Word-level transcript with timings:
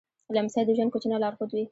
لمسی 0.35 0.61
د 0.65 0.69
ژوند 0.77 0.91
کوچنی 0.93 1.17
لارښود 1.23 1.49
وي. 1.53 1.63